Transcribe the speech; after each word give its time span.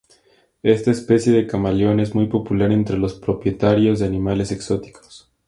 Esta 0.63 0.89
especie 0.89 1.31
de 1.31 1.45
camaleón 1.45 1.99
es 1.99 2.15
muy 2.15 2.25
popular 2.25 2.71
entre 2.71 2.97
los 2.97 3.13
propietarios 3.13 3.99
de 3.99 4.07
animales 4.07 4.51
exóticos. 4.51 5.29